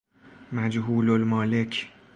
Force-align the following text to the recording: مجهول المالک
مجهول 0.51 1.09
المالک 1.09 1.87